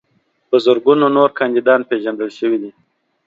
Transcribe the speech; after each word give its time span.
په 0.49 0.55
زرګونو 0.65 1.05
نور 1.15 1.29
کاندیدان 1.39 1.81
پیژندل 1.89 2.29
شوي 2.39 2.57
دي. 2.61 2.71